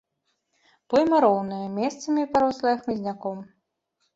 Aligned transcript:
Пойма 0.93 1.17
роўная, 1.25 1.61
месцамі 1.75 2.23
парослая 2.33 2.75
хмызняком. 2.81 3.37